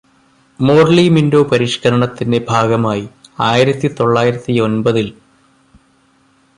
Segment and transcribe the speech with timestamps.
[0.59, 3.05] Morley-Minto പരിഷ്കരണത്തിന്റെ ഭാഗമായി
[3.39, 5.07] ആയിരത്തി തൊള്ളായിരത്തി ഒമ്പതിൽ